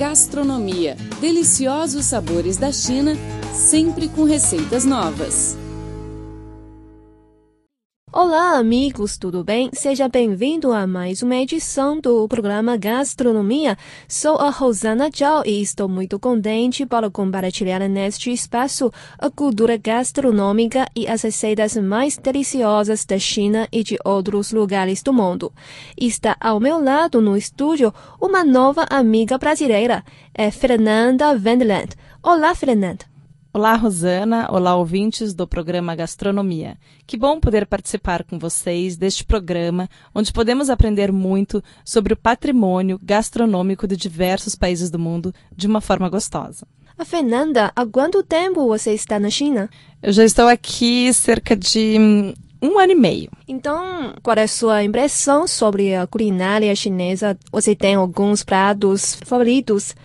[0.00, 0.96] Gastronomia.
[1.20, 3.12] Deliciosos sabores da China,
[3.52, 5.59] sempre com receitas novas.
[8.12, 9.70] Olá, amigos, tudo bem?
[9.72, 13.78] Seja bem-vindo a mais uma edição do programa Gastronomia.
[14.08, 20.88] Sou a Rosana Zhao e estou muito contente para compartilhar neste espaço a cultura gastronômica
[20.96, 25.52] e as receitas mais deliciosas da China e de outros lugares do mundo.
[25.96, 30.04] Está ao meu lado no estúdio uma nova amiga brasileira,
[30.34, 31.94] é Fernanda Wendland.
[32.20, 33.09] Olá, Fernanda.
[33.52, 34.46] Olá, Rosana.
[34.48, 36.78] Olá, ouvintes do programa Gastronomia.
[37.04, 42.96] Que bom poder participar com vocês deste programa, onde podemos aprender muito sobre o patrimônio
[43.02, 46.64] gastronômico de diversos países do mundo de uma forma gostosa.
[46.96, 49.68] A Fernanda, há quanto tempo você está na China?
[50.00, 53.32] Eu já estou aqui cerca de hum, um ano e meio.
[53.48, 57.36] Então, qual é a sua impressão sobre a culinária chinesa?
[57.50, 59.96] Você tem alguns pratos favoritos?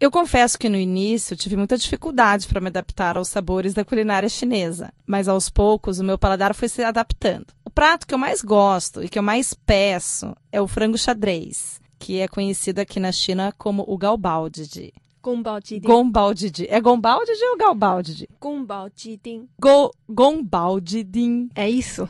[0.00, 4.30] Eu confesso que no início tive muita dificuldade para me adaptar aos sabores da culinária
[4.30, 7.48] chinesa, mas aos poucos o meu paladar foi se adaptando.
[7.62, 11.82] O prato que eu mais gosto e que eu mais peço é o frango xadrez,
[11.98, 14.94] que é conhecido aqui na China como o gaobaojiji.
[15.22, 15.86] Gongbaojiding.
[15.86, 16.66] Gongbaojiji.
[16.70, 18.26] É gongbaojiji ou gaobaojiji?
[18.40, 19.50] Gongbaojiding.
[19.60, 21.50] Go gongbaojiding.
[21.54, 22.08] É isso?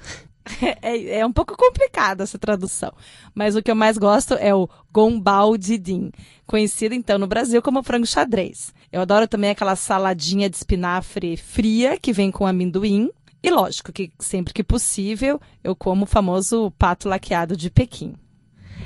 [0.83, 2.93] É, é, um pouco complicada essa tradução,
[3.35, 6.11] mas o que eu mais gosto é o gombaldidim,
[6.47, 8.73] conhecido então no Brasil como frango xadrez.
[8.93, 13.11] Eu adoro também aquela saladinha de espinafre fria que vem com amendoim.
[13.43, 18.15] E lógico que sempre que possível eu como o famoso pato laqueado de Pequim.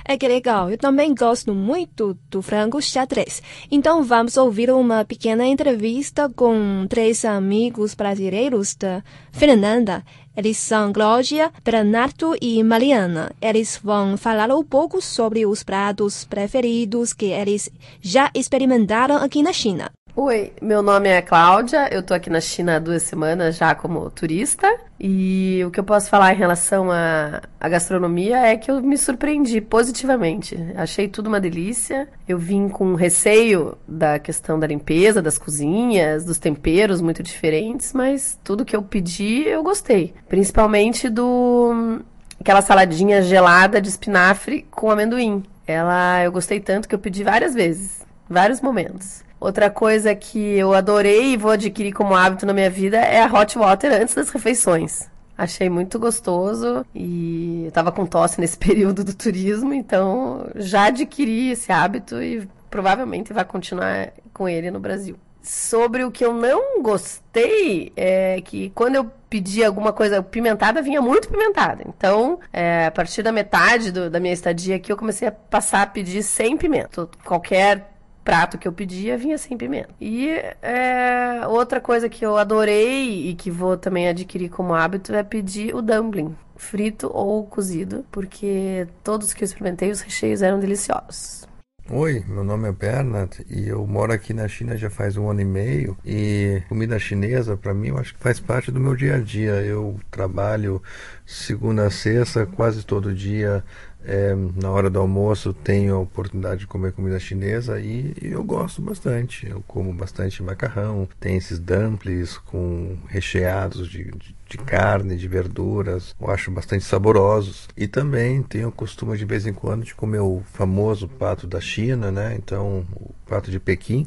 [0.07, 3.43] É que legal, eu também gosto muito do frango xadrez.
[3.71, 9.03] Então vamos ouvir uma pequena entrevista com três amigos brasileiros da
[9.33, 10.05] Fernanda.
[10.37, 13.33] Eles são Glória, Bernardo e Mariana.
[13.41, 17.71] Eles vão falar um pouco sobre os pratos preferidos que eles
[18.03, 19.91] já experimentaram aqui na China.
[20.17, 24.09] Oi, meu nome é Cláudia, eu tô aqui na China há duas semanas já como
[24.13, 24.73] turista.
[24.99, 28.97] E o que eu posso falar em relação à, à gastronomia é que eu me
[28.97, 30.57] surpreendi positivamente.
[30.77, 32.09] Achei tudo uma delícia.
[32.29, 38.39] Eu vim com receio da questão da limpeza, das cozinhas, dos temperos muito diferentes, mas
[38.45, 40.15] tudo que eu pedi eu gostei.
[40.29, 42.01] Principalmente do
[42.39, 45.43] aquela saladinha gelada de espinafre com amendoim.
[45.67, 49.24] Ela eu gostei tanto que eu pedi várias vezes, vários momentos.
[49.45, 53.27] Outra coisa que eu adorei e vou adquirir como hábito na minha vida é a
[53.27, 55.07] hot water antes das refeições.
[55.37, 61.51] Achei muito gostoso e eu tava com tosse nesse período do turismo, então já adquiri
[61.51, 65.19] esse hábito e provavelmente vai continuar com ele no Brasil.
[65.43, 71.03] Sobre o que eu não gostei é que quando eu pedi alguma coisa pimentada, vinha
[71.03, 71.85] muito pimentada.
[71.87, 75.83] Então, é, a partir da metade do, da minha estadia aqui, eu comecei a passar
[75.83, 77.07] a pedir sem pimenta.
[77.23, 77.94] Qualquer
[78.25, 79.91] prato que eu pedia vinha sem pimenta.
[80.01, 80.31] E
[80.63, 85.75] é, outra coisa que eu adorei e que vou também adquirir como hábito é pedir
[85.75, 91.47] o dumpling, frito ou cozido, porque todos que eu experimentei, os recheios eram deliciosos.
[91.91, 95.43] Oi, meu nome é Bernard e eu moro aqui na China já faz um ano
[95.43, 99.17] e meio e comida chinesa para mim eu acho que faz parte do meu dia
[99.17, 99.53] a dia.
[99.61, 100.83] Eu trabalho
[101.27, 103.63] segunda a sexta quase todo dia
[104.07, 108.45] é, na hora do almoço tenho a oportunidade de comer comida chinesa e, e, eu
[108.45, 109.49] gosto bastante.
[109.49, 116.15] Eu como bastante macarrão, tem esses dumplings com recheados de, de, de, carne, de verduras,
[116.21, 117.69] eu acho bastante saborosos.
[117.77, 121.61] E também tenho o costume de vez em quando de comer o famoso pato da
[121.61, 122.35] China, né?
[122.37, 124.07] Então, o pato de Pequim,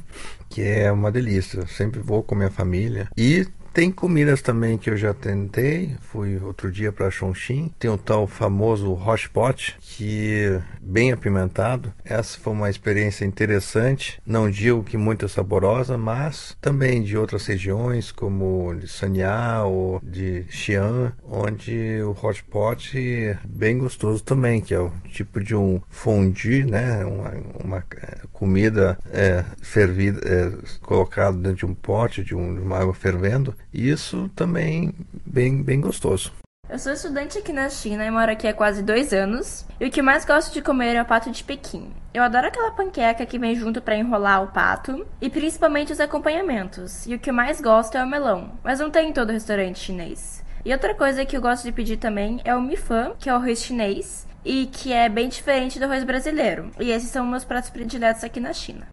[0.50, 1.62] que é uma delícia.
[1.62, 3.08] Eu sempre vou com minha família.
[3.18, 3.48] E
[3.78, 5.96] tem comidas também que eu já tentei.
[6.02, 7.72] Fui outro dia para Chongqing.
[7.78, 11.94] Tem o tal famoso hot pot, que bem apimentado.
[12.04, 14.20] Essa foi uma experiência interessante.
[14.26, 20.44] Não digo que muito saborosa, mas também de outras regiões, como de Sanya ou de
[20.50, 25.80] Xi'an, onde o hot pot é bem gostoso também, que é o tipo de um
[25.88, 27.06] fondue, né?
[27.06, 27.34] Uma,
[27.64, 30.52] uma é, comida é, fervida, é,
[30.82, 34.94] colocada dentro de um pote, de, um, de uma água fervendo isso também
[35.26, 36.32] bem, bem gostoso.
[36.70, 39.66] Eu sou estudante aqui na China e moro aqui há quase dois anos.
[39.80, 41.94] E o que mais gosto de comer é o pato de Pequim.
[42.14, 47.06] Eu adoro aquela panqueca que vem junto para enrolar o pato e principalmente os acompanhamentos.
[47.06, 50.44] E o que mais gosto é o melão, mas não tem em todo restaurante chinês.
[50.66, 53.38] E outra coisa que eu gosto de pedir também é o mifan, que é o
[53.38, 56.72] arroz chinês e que é bem diferente do arroz brasileiro.
[56.80, 58.88] E esses são meus pratos prediletos aqui na China.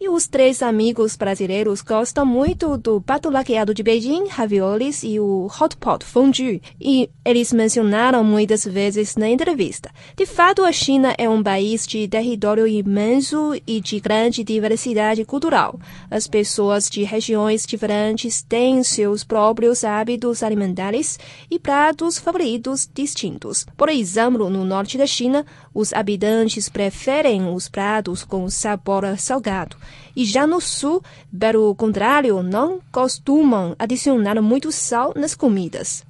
[0.00, 5.48] E os três amigos brasileiros gostam muito do pato laqueado de Beijing, raviolis e o
[5.60, 6.62] hot pot fondue.
[6.80, 9.90] E eles mencionaram muitas vezes na entrevista.
[10.16, 15.80] De fato, a China é um país de território imenso e de grande diversidade cultural.
[16.08, 21.18] As pessoas de regiões diferentes têm seus próprios hábitos alimentares
[21.50, 23.66] e pratos favoritos distintos.
[23.76, 29.76] Por exemplo, no norte da China, os habitantes preferem os pratos com sabor salgado
[30.14, 31.02] e já no sul,
[31.38, 36.04] pelo contrário, não costumam adicionar muito sal nas comidas.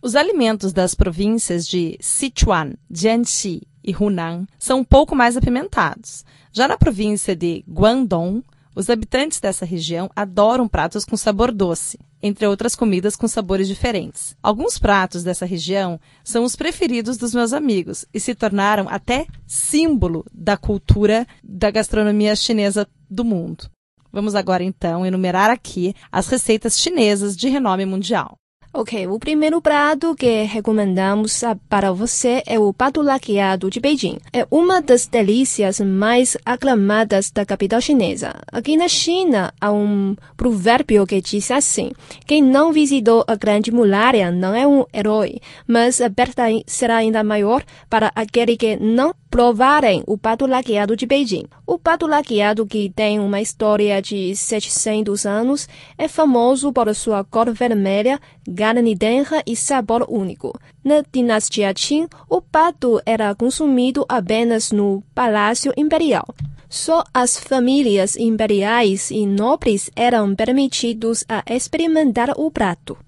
[0.00, 6.24] Os alimentos das províncias de Sichuan, Jiangxi e Hunan são um pouco mais apimentados.
[6.52, 8.44] Já na província de Guangdong,
[8.78, 14.36] os habitantes dessa região adoram pratos com sabor doce, entre outras comidas com sabores diferentes.
[14.40, 20.24] Alguns pratos dessa região são os preferidos dos meus amigos e se tornaram até símbolo
[20.32, 23.68] da cultura da gastronomia chinesa do mundo.
[24.12, 28.38] Vamos agora então enumerar aqui as receitas chinesas de renome mundial.
[28.80, 34.18] Ok, o primeiro prato que recomendamos para você é o pato laqueado de Beijing.
[34.32, 38.36] É uma das delícias mais aclamadas da capital chinesa.
[38.52, 41.90] Aqui na China, há um provérbio que diz assim:
[42.24, 47.24] quem não visitou a grande muralha não é um herói, mas a perda será ainda
[47.24, 51.46] maior para aquele que não provarem o pato laqueado de Beijing.
[51.66, 57.52] O pato laqueado, que tem uma história de 700 anos, é famoso por sua cor
[57.52, 58.18] vermelha,
[58.68, 60.52] carne denra e sabor único.
[60.84, 66.26] Na dinastia Qing, o pato era consumido apenas no Palácio Imperial.
[66.68, 72.98] Só as famílias imperiais e nobres eram permitidos a experimentar o prato.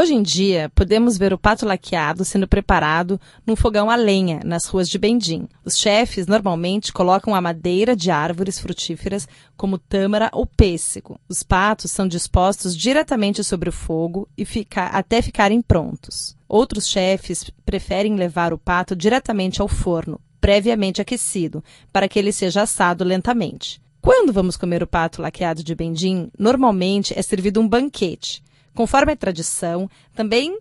[0.00, 4.64] Hoje em dia, podemos ver o pato laqueado sendo preparado num fogão a lenha nas
[4.66, 5.48] ruas de Bendim.
[5.64, 11.18] Os chefes normalmente colocam a madeira de árvores frutíferas como tâmara ou pêssego.
[11.28, 16.36] Os patos são dispostos diretamente sobre o fogo e fica, até ficarem prontos.
[16.48, 21.60] Outros chefes preferem levar o pato diretamente ao forno, previamente aquecido,
[21.92, 23.82] para que ele seja assado lentamente.
[24.00, 28.46] Quando vamos comer o pato laqueado de Bendim, normalmente é servido um banquete
[28.78, 30.56] Conforme a tradição, também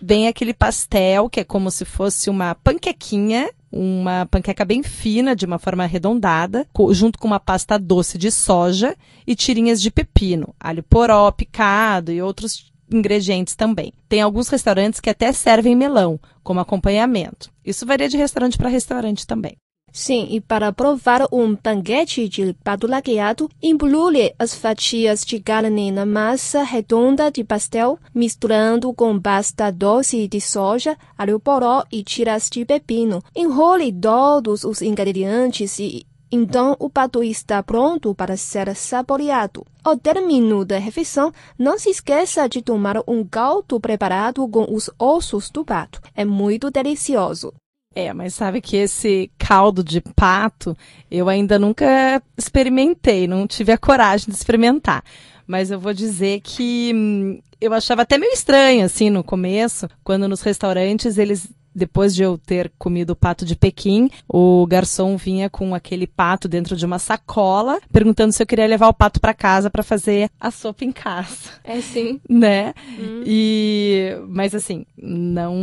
[0.00, 5.44] vem aquele pastel que é como se fosse uma panquequinha, uma panqueca bem fina, de
[5.44, 8.94] uma forma arredondada, junto com uma pasta doce de soja
[9.26, 13.92] e tirinhas de pepino, alho poró picado e outros ingredientes também.
[14.08, 17.50] Tem alguns restaurantes que até servem melão como acompanhamento.
[17.64, 19.56] Isso varia de restaurante para restaurante também.
[19.96, 26.04] Sim, e para provar um banquete de pato laqueado, embrulhe as fatias de carne na
[26.04, 32.62] massa redonda de pastel, misturando com pasta doce de soja, alho poró e tiras de
[32.66, 33.22] pepino.
[33.34, 39.64] Enrole todos os ingredientes e então o pato está pronto para ser saboreado.
[39.82, 45.48] Ao término da refeição, não se esqueça de tomar um caldo preparado com os ossos
[45.48, 46.02] do pato.
[46.14, 47.50] É muito delicioso.
[47.98, 50.76] É, mas sabe que esse caldo de pato
[51.10, 55.02] eu ainda nunca experimentei, não tive a coragem de experimentar.
[55.46, 60.28] Mas eu vou dizer que hum, eu achava até meio estranho, assim, no começo, quando
[60.28, 65.50] nos restaurantes eles depois de eu ter comido o pato de Pequim, o garçom vinha
[65.50, 69.34] com aquele pato dentro de uma sacola, perguntando se eu queria levar o pato para
[69.34, 71.50] casa para fazer a sopa em casa.
[71.62, 72.20] É sim.
[72.28, 72.72] Né?
[72.98, 73.22] Hum.
[73.26, 75.54] E mas assim, não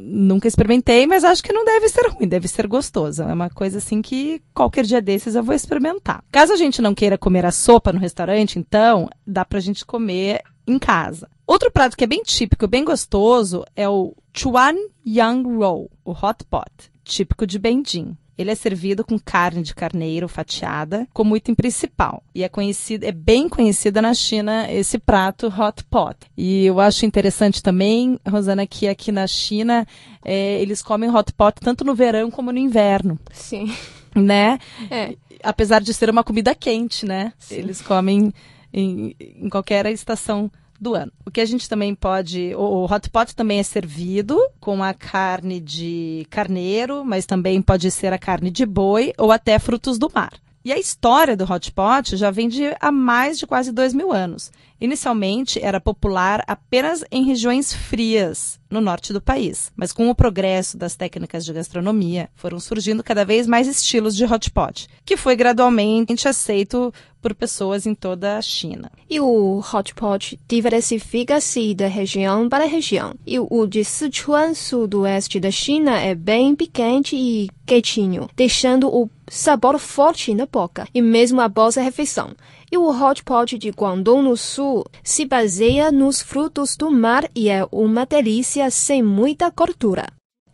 [0.00, 3.22] nunca experimentei, mas acho que não deve ser ruim, deve ser gostoso.
[3.22, 6.24] É uma coisa assim que qualquer dia desses eu vou experimentar.
[6.32, 10.42] Caso a gente não queira comer a sopa no restaurante, então dá pra gente comer
[10.66, 11.28] em casa.
[11.46, 16.44] Outro prato que é bem típico, bem gostoso, é o Chuan Yang Roll, o hot
[16.48, 16.70] pot,
[17.04, 18.16] típico de Benjin.
[18.36, 22.22] Ele é servido com carne de carneiro fatiada como item principal.
[22.34, 26.16] E é conhecido, é bem conhecida na China esse prato hot pot.
[26.36, 29.86] E eu acho interessante também, Rosana, que aqui na China
[30.24, 33.18] é, eles comem hot pot tanto no verão como no inverno.
[33.32, 33.72] Sim.
[34.16, 34.58] Né?
[34.90, 35.14] É.
[35.42, 37.32] Apesar de ser uma comida quente, né?
[37.38, 37.56] Sim.
[37.56, 38.32] Eles comem
[38.72, 40.50] em, em qualquer estação
[40.80, 41.12] do ano.
[41.24, 42.54] O que a gente também pode.
[42.54, 48.12] O hot pot também é servido com a carne de carneiro, mas também pode ser
[48.12, 50.32] a carne de boi ou até frutos do mar.
[50.64, 54.12] E a história do hot pot já vem de há mais de quase dois mil
[54.12, 54.50] anos.
[54.80, 59.72] Inicialmente era popular apenas em regiões frias no norte do país.
[59.76, 64.24] Mas com o progresso das técnicas de gastronomia, foram surgindo cada vez mais estilos de
[64.24, 68.92] hot pot, que foi gradualmente aceito por pessoas em toda a China.
[69.08, 73.14] E o hot pot diversifica-se de região para região.
[73.26, 79.78] E o de Sichuan, sudoeste da China, é bem picante e quietinho, deixando o sabor
[79.78, 82.32] forte na boca e mesmo após a refeição.
[82.70, 87.48] E o hot pot de Guangdong no sul se baseia nos frutos do mar e
[87.48, 90.06] é uma delícia sem muita gordura.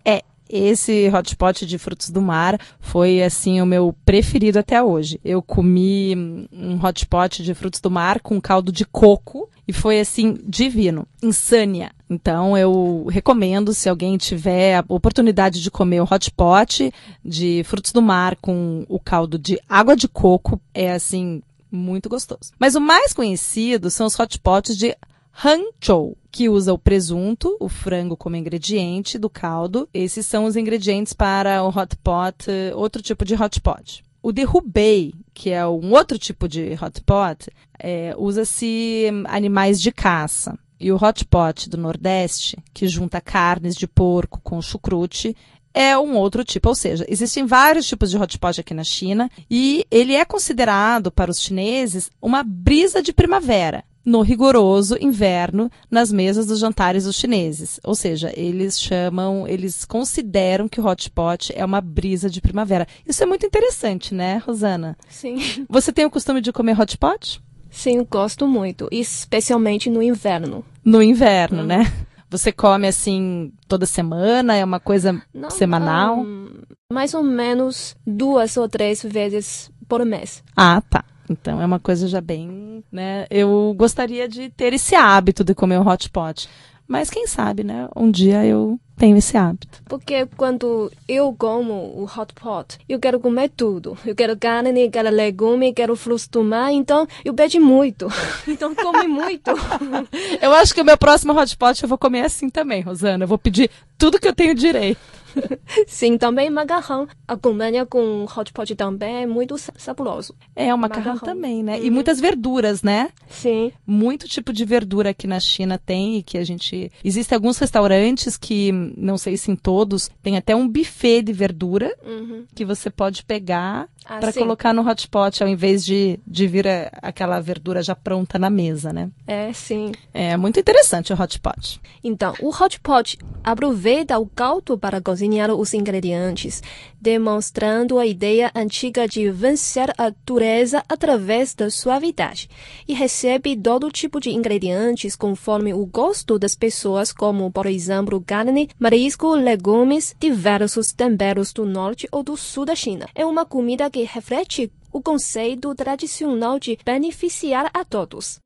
[0.04, 5.20] É, esse hot pot de frutos do mar foi assim o meu preferido até hoje.
[5.24, 10.00] Eu comi um hot pot de frutos do mar com caldo de coco e foi
[10.00, 11.92] assim divino, insânia.
[12.08, 16.92] Então eu recomendo se alguém tiver a oportunidade de comer o hot pot
[17.24, 21.40] de frutos do mar com o caldo de água de coco, é assim
[21.70, 22.50] muito gostoso.
[22.58, 24.96] Mas o mais conhecido são os hot pots de
[25.32, 29.88] Hangzhou, que usa o presunto, o frango como ingrediente do caldo.
[29.92, 34.02] Esses são os ingredientes para o hot pot, outro tipo de hot pot.
[34.22, 39.90] O de Hubei, que é um outro tipo de hot pot, é, usa-se animais de
[39.90, 40.58] caça.
[40.78, 45.36] E o hot pot do Nordeste, que junta carnes de porco com chucrute,
[45.72, 49.86] é um outro tipo, ou seja, existem vários tipos de hotpot aqui na China e
[49.90, 56.44] ele é considerado para os chineses uma brisa de primavera no rigoroso inverno nas mesas
[56.44, 57.78] dos jantares dos chineses.
[57.84, 62.88] Ou seja, eles chamam, eles consideram que o hotpot é uma brisa de primavera.
[63.06, 64.98] Isso é muito interessante, né, Rosana?
[65.08, 65.64] Sim.
[65.68, 67.40] Você tem o costume de comer hotpot?
[67.70, 70.64] Sim, gosto muito, especialmente no inverno.
[70.84, 71.66] No inverno, hum.
[71.66, 71.92] né?
[72.28, 74.56] Você come assim toda semana?
[74.56, 76.18] É uma coisa Não, semanal?
[76.18, 76.62] Um,
[76.92, 80.42] mais ou menos duas ou três vezes por mês.
[80.56, 81.04] Ah, tá.
[81.30, 83.24] Então é uma coisa já bem, né?
[83.30, 86.48] Eu gostaria de ter esse hábito de comer o hot pot.
[86.88, 87.88] Mas quem sabe, né?
[87.94, 89.80] Um dia eu tenho esse hábito.
[89.84, 93.96] Porque quando eu como o hot pot, eu quero comer tudo.
[94.04, 98.08] Eu quero carne, quero legume, quero frutos do mar, então eu pedi muito.
[98.48, 99.52] então come muito.
[100.42, 103.22] eu acho que o meu próximo hot pot eu vou comer assim também, Rosana.
[103.22, 104.98] Eu vou pedir tudo que eu tenho direito.
[105.86, 107.08] Sim, também macarrão.
[107.26, 110.34] Acompanha com hot pot também, é muito saboroso.
[110.54, 111.34] É, o macarrão, macarrão.
[111.34, 111.78] também, né?
[111.78, 111.84] Uhum.
[111.84, 113.10] E muitas verduras, né?
[113.28, 113.72] Sim.
[113.86, 116.90] Muito tipo de verdura aqui na China tem e que a gente...
[117.04, 121.94] Existem alguns restaurantes que, não sei se em todos, tem até um buffet de verdura
[122.04, 122.44] uhum.
[122.54, 126.66] que você pode pegar ah, para colocar no hot pot ao invés de, de vir
[126.66, 129.10] a, aquela verdura já pronta na mesa, né?
[129.26, 129.92] É, sim.
[130.12, 131.80] É muito interessante o hot pot.
[132.02, 136.62] Então, o hot pot aproveita o caldo para cozinhar cozinhar os ingredientes,
[136.98, 142.48] demonstrando a ideia antiga de vencer a dureza através da suavidade,
[142.88, 148.70] e recebe todo tipo de ingredientes conforme o gosto das pessoas, como, por exemplo, carne,
[148.78, 153.06] marisco, legumes, diversos temperos do norte ou do sul da China.
[153.14, 158.40] É uma comida que reflete o conceito tradicional de beneficiar a todos.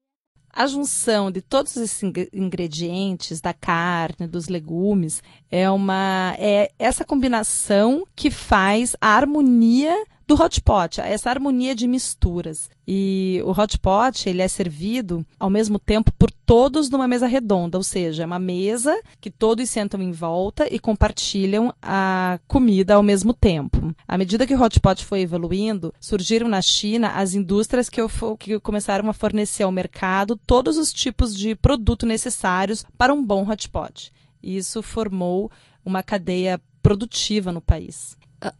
[0.56, 2.00] A junção de todos esses
[2.32, 5.20] ingredientes, da carne, dos legumes,
[5.50, 11.86] é uma é essa combinação que faz a harmonia do hot pot, essa harmonia de
[11.86, 12.70] misturas.
[12.86, 17.78] E o hot pot, ele é servido ao mesmo tempo por todos numa mesa redonda,
[17.78, 23.02] ou seja, é uma mesa que todos sentam em volta e compartilham a comida ao
[23.02, 23.94] mesmo tempo.
[24.06, 28.00] À medida que o hot pot foi evoluindo, surgiram na China as indústrias que,
[28.38, 33.48] que começaram a fornecer ao mercado todos os tipos de produto necessários para um bom
[33.48, 34.12] hot pot.
[34.42, 35.50] Isso formou
[35.84, 38.16] uma cadeia produtiva no país.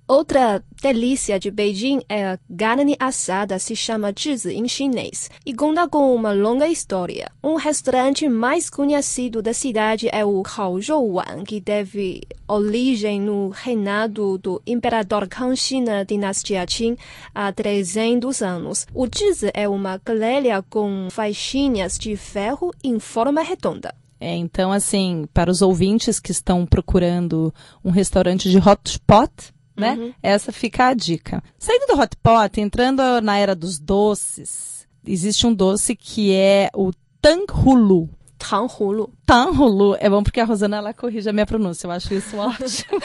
[0.07, 5.89] Outra delícia de Beijing é a carne assada, se chama zhizi em chinês, e conta
[5.89, 7.31] com uma longa história.
[7.43, 10.43] Um restaurante mais conhecido da cidade é o
[10.89, 16.97] Wan, que teve origem no reinado do imperador Kangxi na dinastia Qing
[17.35, 18.87] há 300 anos.
[18.95, 23.95] O zhizi é uma grelha com faixinhas de ferro em forma redonda.
[24.21, 27.53] É, então, assim, para os ouvintes que estão procurando
[27.85, 29.95] um restaurante de hot pot, né?
[29.95, 30.15] Uhum.
[30.23, 31.43] Essa fica a dica.
[31.59, 36.91] Saindo do hot pot, entrando na era dos doces, existe um doce que é o
[37.21, 38.09] tanghulu.
[38.39, 39.11] Tanghulu.
[39.25, 39.97] Tanghulu.
[39.99, 41.87] É bom porque a Rosana ela corrige a minha pronúncia.
[41.87, 43.01] Eu acho isso ótimo.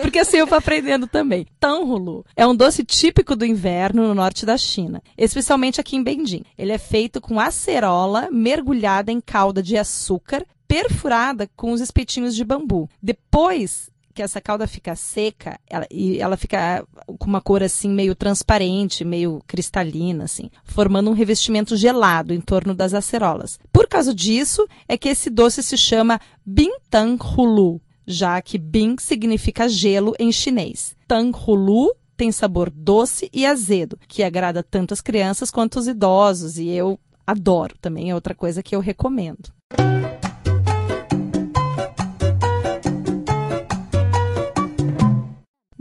[0.00, 1.46] porque assim eu vou aprendendo também.
[1.58, 6.44] Tanghulu é um doce típico do inverno no norte da China, especialmente aqui em Beijing.
[6.56, 12.44] Ele é feito com acerola mergulhada em calda de açúcar perfurada com os espetinhos de
[12.44, 12.88] bambu.
[13.02, 16.86] Depois que essa calda fica seca ela, e ela fica
[17.18, 22.74] com uma cor assim meio transparente, meio cristalina, assim, formando um revestimento gelado em torno
[22.74, 23.58] das acerolas.
[23.72, 29.68] Por causa disso, é que esse doce se chama Bintang Hulu, já que Bing significa
[29.68, 30.94] gelo em chinês.
[31.08, 36.58] Tang Hulu tem sabor doce e azedo, que agrada tanto as crianças quanto os idosos,
[36.58, 39.52] e eu adoro também, é outra coisa que eu recomendo.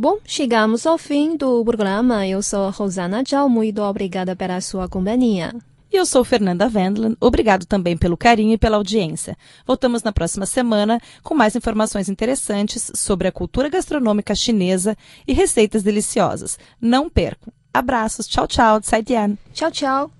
[0.04, 2.28] Bom, chegamos ao fim do programa.
[2.28, 3.48] Eu sou Rosana Tchau.
[3.48, 5.56] Muito obrigada pela sua companhia.
[5.90, 7.16] E eu sou Fernanda Wendland.
[7.22, 9.38] Obrigado também pelo carinho e pela audiência.
[9.66, 15.84] Voltamos na próxima semana com mais informações interessantes sobre a cultura gastronômica chinesa e receitas
[15.84, 16.60] deliciosas.
[16.82, 17.54] Não percam.
[17.74, 18.28] Abraços.
[18.28, 18.82] Tchau, tchau.
[18.82, 19.06] Tsai
[19.54, 20.12] Tchau, tchau.